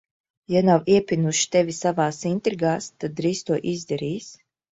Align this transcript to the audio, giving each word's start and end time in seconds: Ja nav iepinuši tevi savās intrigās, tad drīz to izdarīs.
Ja 0.53 0.61
nav 0.69 0.87
iepinuši 0.93 1.45
tevi 1.57 1.75
savās 1.81 2.21
intrigās, 2.31 2.89
tad 3.03 3.15
drīz 3.21 3.45
to 3.51 3.61
izdarīs. 3.75 4.35